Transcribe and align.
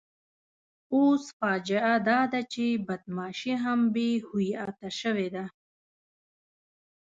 اوس 0.93 1.23
فاجعه 1.39 1.95
داده 2.07 2.41
چې 2.53 2.65
بدماشي 2.87 3.53
هم 3.63 3.79
بې 3.93 4.09
هویته 4.27 4.89
شوې 4.99 5.27
ده. 5.35 5.45